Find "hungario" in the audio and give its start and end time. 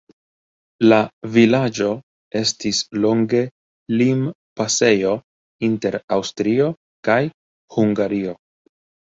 7.79-8.37